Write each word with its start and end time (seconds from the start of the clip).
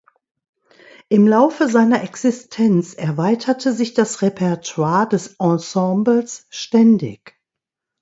Im 1.09 1.27
Laufe 1.27 1.67
seiner 1.69 2.01
Existenz 2.01 2.95
erweiterte 2.95 3.71
sich 3.71 3.93
das 3.93 4.23
Repertoire 4.23 5.07
des 5.07 5.35
Ensembles 5.39 6.47
ständig. 6.49 7.39